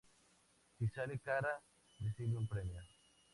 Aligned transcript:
Si 0.79 0.87
sale 0.87 1.19
Cara, 1.19 1.61
recibe 1.99 2.35
un 2.35 2.47
premio. 2.47 2.81